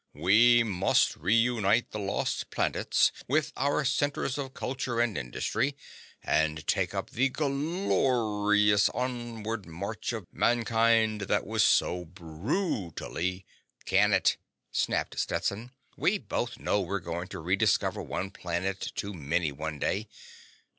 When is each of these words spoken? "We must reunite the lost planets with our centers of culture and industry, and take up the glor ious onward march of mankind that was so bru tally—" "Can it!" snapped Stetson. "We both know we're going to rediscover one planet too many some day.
"We 0.15 0.63
must 0.63 1.15
reunite 1.15 1.91
the 1.91 1.99
lost 1.99 2.49
planets 2.49 3.11
with 3.27 3.53
our 3.55 3.85
centers 3.85 4.39
of 4.39 4.55
culture 4.55 4.99
and 4.99 5.15
industry, 5.15 5.77
and 6.23 6.65
take 6.65 6.95
up 6.95 7.11
the 7.11 7.29
glor 7.29 8.51
ious 8.51 8.89
onward 8.95 9.67
march 9.67 10.11
of 10.11 10.25
mankind 10.33 11.21
that 11.29 11.45
was 11.45 11.63
so 11.63 12.05
bru 12.05 12.89
tally—" 12.95 13.45
"Can 13.85 14.11
it!" 14.11 14.37
snapped 14.71 15.19
Stetson. 15.19 15.69
"We 15.95 16.17
both 16.17 16.57
know 16.57 16.81
we're 16.81 16.99
going 16.99 17.27
to 17.27 17.39
rediscover 17.39 18.01
one 18.01 18.31
planet 18.31 18.93
too 18.95 19.13
many 19.13 19.49
some 19.55 19.77
day. 19.77 20.07